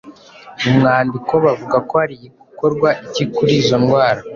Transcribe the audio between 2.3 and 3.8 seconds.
gukorwa iki kuri izo